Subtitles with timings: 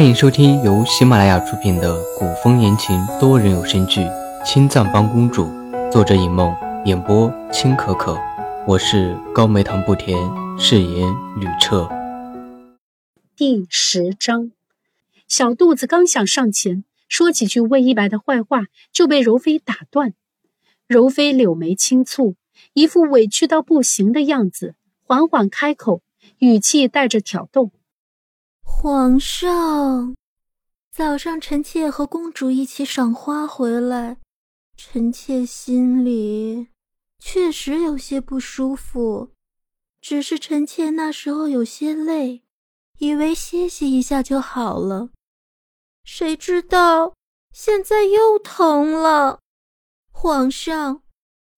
[0.00, 4.00] 欢迎收听由喜马拉雅出品的古风言情多人有声剧
[4.46, 5.44] 《青藏帮公主》，
[5.92, 8.16] 作者尹梦，演播青可可。
[8.66, 10.16] 我是高梅糖不甜，
[10.58, 11.06] 饰演
[11.36, 11.86] 吕彻。
[13.36, 14.52] 第十章，
[15.28, 20.14] 小肚子刚想上前说几句魏一白的坏话，就被柔妃打断。
[20.86, 22.36] 柔妃柳眉轻蹙，
[22.72, 26.00] 一副委屈到不行的样子，缓缓开口，
[26.38, 27.70] 语气带着挑逗。
[28.72, 30.16] 皇上，
[30.90, 34.16] 早上臣妾和公主一起赏花回来，
[34.74, 36.68] 臣妾心里
[37.18, 39.32] 确实有些不舒服，
[40.00, 42.42] 只是臣妾那时候有些累，
[42.96, 45.10] 以为歇息一下就好了，
[46.02, 47.14] 谁知道
[47.52, 49.40] 现在又疼了。
[50.10, 51.02] 皇上，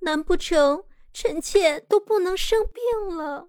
[0.00, 3.48] 难不成臣妾都不能生病了？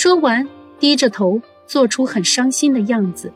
[0.00, 0.48] 说完，
[0.78, 3.32] 低着头，做出很伤心的样子。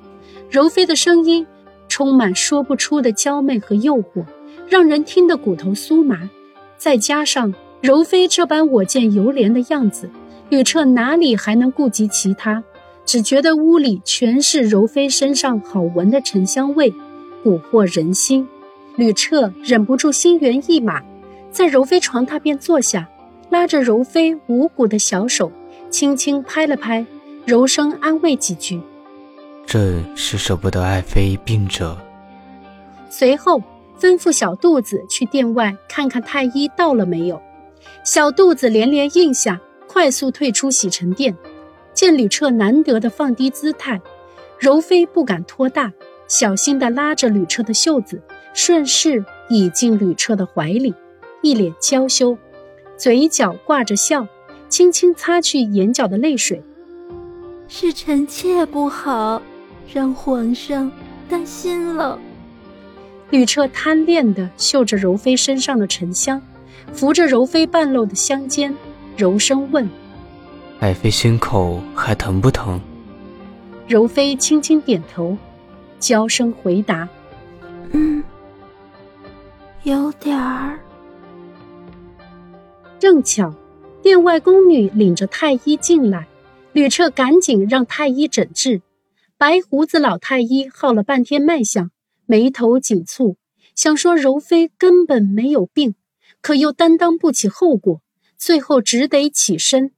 [0.48, 1.44] 柔妃的声音
[1.88, 4.24] 充满说不出的娇媚和诱惑，
[4.68, 6.30] 让人听得骨头酥麻。
[6.78, 10.08] 再加上柔妃这般我见犹怜的样子，
[10.50, 12.62] 吕彻哪里还能顾及其他？
[13.04, 16.94] 只觉得屋里全是柔妃身上好闻的沉香味，
[17.42, 18.46] 蛊惑人心。
[18.94, 21.02] 吕彻忍不住心猿意马，
[21.50, 23.08] 在柔妃床榻边坐下，
[23.50, 25.50] 拉着柔妃无骨的小手。
[25.92, 27.04] 轻轻拍了拍，
[27.44, 28.80] 柔声安慰几句
[29.66, 31.96] ：“朕是舍不得爱妃病着。”
[33.10, 33.62] 随后
[34.00, 37.40] 吩咐小肚子去殿外看看太医到了没有。
[38.04, 41.36] 小肚子连连应下，快速退出洗尘殿。
[41.92, 44.00] 见吕彻难得的放低姿态，
[44.58, 45.92] 柔妃不敢托大，
[46.26, 48.22] 小心地拉着吕彻的袖子，
[48.54, 50.94] 顺势倚进吕彻的怀里，
[51.42, 52.38] 一脸娇羞，
[52.96, 54.26] 嘴角挂着笑。
[54.72, 56.62] 轻轻擦去眼角的泪水，
[57.68, 59.42] 是臣妾不好，
[59.92, 60.90] 让皇上
[61.28, 62.18] 担心了。
[63.28, 66.40] 吕彻贪恋的嗅着柔妃身上的沉香，
[66.90, 68.74] 扶着柔妃半露的香肩，
[69.14, 69.86] 柔声问
[70.80, 72.80] ：“爱妃心口还疼不疼？”
[73.86, 75.36] 柔妃轻轻点头，
[75.98, 77.06] 娇声回答
[77.92, 78.24] ：“嗯，
[79.82, 80.80] 有点儿。”
[82.98, 83.52] 正巧。
[84.02, 86.26] 殿外宫女领着太医进来，
[86.72, 88.82] 吕彻赶紧让太医诊治。
[89.38, 91.90] 白胡子老太医耗了半天脉象，
[92.26, 93.36] 眉头紧蹙，
[93.74, 95.94] 想说柔妃根本没有病，
[96.40, 98.02] 可又担当不起后果，
[98.36, 99.92] 最后只得起身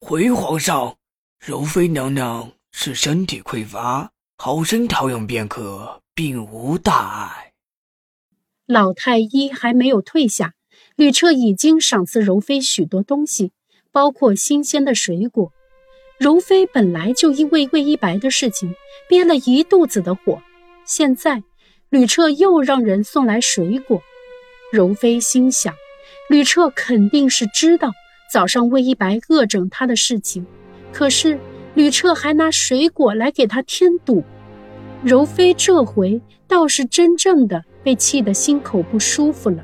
[0.00, 0.96] 回皇上。
[1.38, 7.52] 柔妃娘娘是身体匮乏，好生调养便可，并无大碍。
[8.66, 10.55] 老太医还没有退下。
[10.96, 13.52] 吕彻已经赏赐柔妃许多东西，
[13.92, 15.52] 包括新鲜的水果。
[16.18, 18.74] 柔妃本来就因为魏一白的事情
[19.06, 20.40] 憋了一肚子的火，
[20.86, 21.42] 现在
[21.90, 24.00] 吕彻又让人送来水果。
[24.72, 25.74] 柔妃心想，
[26.30, 27.92] 吕彻肯定是知道
[28.32, 30.46] 早上魏一白恶整他的事情，
[30.94, 31.38] 可是
[31.74, 34.24] 吕彻还拿水果来给他添堵。
[35.04, 39.62] 柔妃这回倒是真正的被气得心口不舒服了。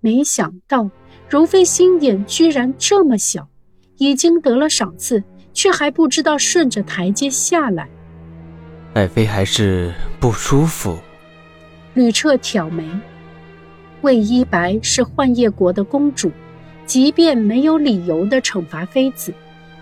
[0.00, 0.90] 没想到
[1.28, 3.48] 柔妃心眼居然这么小，
[3.96, 5.22] 已经得了赏赐，
[5.52, 7.88] 却还不知道顺着台阶下来。
[8.94, 10.98] 爱妃还是不舒服。
[11.94, 12.88] 吕彻挑眉，
[14.02, 16.30] 魏一白是幻夜国的公主，
[16.86, 19.34] 即便没有理由的惩罚妃子，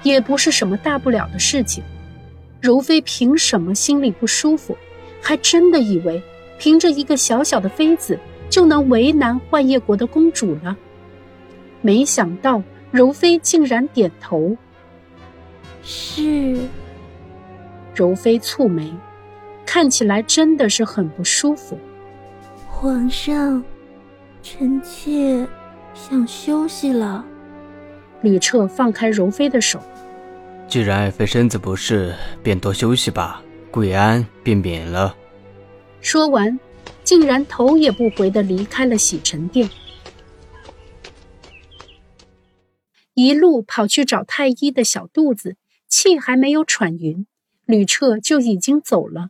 [0.02, 1.84] 也不是什么大不了的事情。
[2.60, 4.76] 柔妃凭什么心里不舒服？
[5.20, 6.22] 还真的以为
[6.58, 8.18] 凭着一个小小的妃子。
[8.48, 10.76] 就能为难幻夜国的公主了。
[11.80, 14.56] 没想到柔妃竟然点头。
[15.82, 16.58] 是。
[17.94, 18.92] 柔妃蹙眉，
[19.64, 21.78] 看起来真的是很不舒服。
[22.66, 23.64] 皇上，
[24.42, 25.46] 臣妾
[25.94, 27.24] 想休息了。
[28.20, 29.80] 吕彻放开柔妃的手。
[30.68, 33.40] 既然爱妃身子不适，便多休息吧。
[33.70, 35.14] 贵安便免了。
[36.00, 36.58] 说完。
[37.06, 39.70] 竟然头也不回的离开了洗尘殿，
[43.14, 45.56] 一路跑去找太医的小肚子，
[45.86, 47.28] 气还没有喘匀，
[47.64, 49.28] 吕彻就已经走了。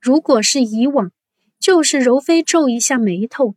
[0.00, 1.12] 如果是以往，
[1.60, 3.54] 就是柔妃皱一下眉头，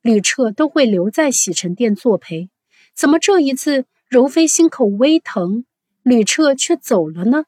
[0.00, 2.50] 吕彻都会留在洗尘殿作陪。
[2.96, 5.64] 怎么这一次柔妃心口微疼，
[6.02, 7.44] 吕彻却走了呢？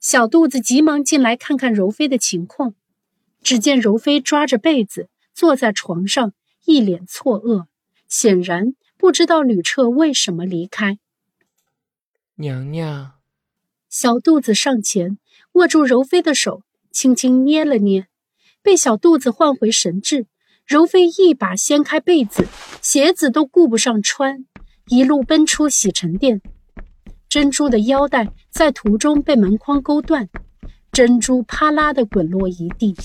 [0.00, 2.74] 小肚子急忙进来看看柔妃的情况。
[3.44, 6.32] 只见柔妃抓着被子坐在床上，
[6.64, 7.66] 一脸错愕，
[8.08, 10.98] 显然不知道吕彻为什么离开。
[12.36, 13.12] 娘娘，
[13.88, 15.18] 小肚子上前
[15.52, 18.08] 握住柔妃的手，轻轻捏了捏，
[18.62, 20.26] 被小肚子唤回神智。
[20.66, 22.46] 柔妃一把掀开被子，
[22.80, 24.46] 鞋子都顾不上穿，
[24.88, 26.40] 一路奔出洗尘殿。
[27.28, 30.30] 珍珠的腰带在途中被门框勾断，
[30.90, 32.96] 珍珠啪啦的滚落一地。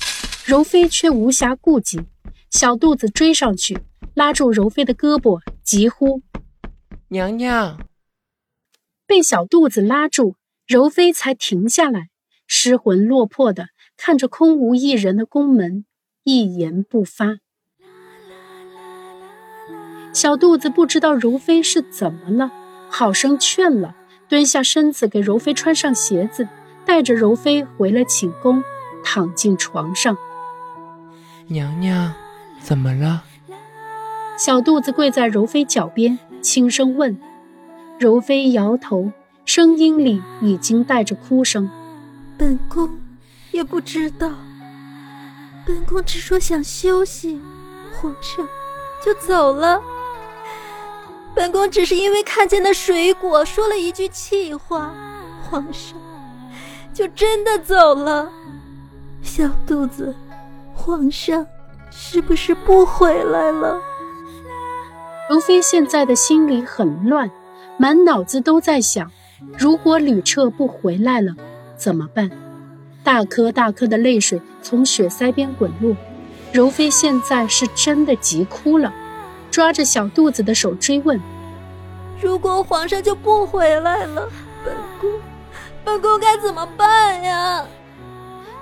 [0.45, 2.01] 柔妃却无暇顾及，
[2.49, 3.79] 小肚子追上去，
[4.15, 6.21] 拉住柔妃的胳膊，急呼
[7.09, 7.79] ：“娘娘！”
[9.05, 12.09] 被小肚子拉住，柔妃才停下来，
[12.47, 15.85] 失魂落魄的看着空无一人的宫门，
[16.23, 17.37] 一言不发。
[20.11, 22.51] 小肚子不知道柔妃是怎么了，
[22.89, 23.95] 好生劝了，
[24.27, 26.47] 蹲下身子给柔妃穿上鞋子，
[26.85, 28.63] 带着柔妃回了寝宫，
[29.03, 30.17] 躺进床上。
[31.51, 32.13] 娘娘，
[32.61, 33.23] 怎么了？
[34.37, 37.19] 小肚子跪在柔妃脚边，轻声问。
[37.99, 39.11] 柔妃摇头，
[39.45, 41.67] 声音里已经带着哭声
[42.37, 42.87] ：“本宫
[43.51, 44.29] 也不知道，
[45.65, 47.41] 本宫只说想休息，
[47.99, 48.47] 皇上
[49.03, 49.81] 就走了。”
[51.33, 54.93] 本宫只是因为看见那水果，说了一句气话，
[55.49, 55.97] 皇上
[56.93, 58.31] 就真的走了。
[59.23, 60.15] 小肚子，
[60.89, 61.45] 皇上
[61.91, 63.79] 是不是不回来了？
[65.29, 67.29] 容妃现在的心里很乱，
[67.77, 69.11] 满脑子都在想：
[69.55, 71.35] 如果吕彻不回来了，
[71.75, 72.31] 怎么办？
[73.03, 75.95] 大颗大颗的泪水从血腮边滚落，
[76.51, 78.91] 柔妃现在是真的急哭了。
[79.51, 81.21] 抓着小肚子的手追问
[82.19, 84.27] ：“如果皇上就不回来了，
[84.65, 85.11] 本宫，
[85.85, 87.63] 本宫该怎么办呀？”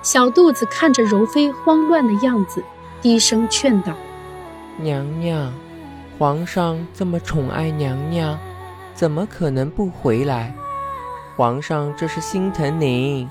[0.02, 2.62] 小肚子看着柔妃慌乱的样子，
[3.02, 3.96] 低声劝道
[4.78, 5.52] ：“娘娘，
[6.18, 8.38] 皇上这么宠爱娘娘，
[8.94, 10.54] 怎么可能不回来？
[11.36, 13.28] 皇上这是心疼您，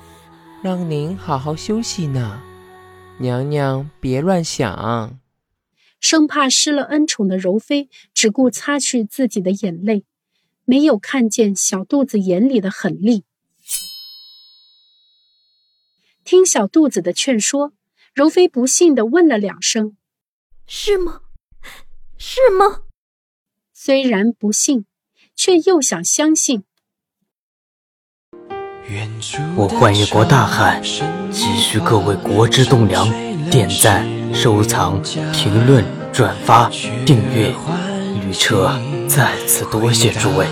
[0.62, 2.40] 让您好好休息呢。
[3.18, 5.18] 娘娘别乱想。”
[6.00, 10.04] 生怕失了恩宠的柔妃，只顾擦去自己的眼泪，
[10.64, 13.24] 没有看见小肚子眼里的狠厉。
[16.30, 17.72] 听小肚子的劝说，
[18.12, 19.96] 柔妃不信的问了两声
[20.68, 21.22] ：“是吗？
[22.18, 22.80] 是吗？”
[23.72, 24.84] 虽然不信，
[25.34, 26.64] 却又想相信。
[29.56, 33.08] 我幻月国大汉，急需各位国之栋梁
[33.48, 34.06] 点赞。
[34.34, 35.02] 收藏、
[35.32, 35.82] 评论、
[36.12, 36.68] 转发、
[37.06, 37.54] 订阅，
[38.20, 38.78] 旅车
[39.08, 40.46] 再次多谢诸位。